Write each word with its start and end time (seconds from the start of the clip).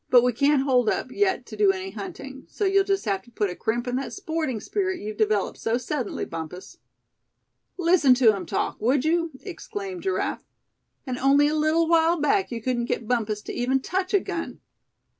But 0.09 0.23
we 0.23 0.33
can't 0.33 0.63
hold 0.63 0.89
up 0.89 1.11
yet 1.11 1.45
to 1.45 1.55
do 1.55 1.71
any 1.71 1.91
hunting; 1.91 2.45
so 2.49 2.65
you'll 2.65 2.83
just 2.83 3.05
have 3.05 3.21
to 3.21 3.29
put 3.29 3.51
a 3.51 3.55
crimp 3.55 3.85
in 3.87 3.97
that 3.97 4.11
sporting 4.11 4.59
spirit 4.59 4.99
you've 4.99 5.15
developed 5.15 5.59
so 5.59 5.77
suddenly, 5.77 6.25
Bumpus." 6.25 6.79
"Listen 7.77 8.15
to 8.15 8.35
him 8.35 8.47
talk, 8.47 8.81
would 8.81 9.05
you?" 9.05 9.29
exclaimed 9.41 10.01
Giraffe; 10.01 10.43
"and 11.05 11.19
only 11.19 11.47
a 11.47 11.55
little 11.55 11.87
while 11.87 12.19
back 12.19 12.49
you 12.51 12.63
couldn't 12.63 12.85
get 12.85 13.07
Bumpus 13.07 13.43
to 13.43 13.53
even 13.53 13.79
touch 13.79 14.11
a 14.15 14.19
gun. 14.19 14.59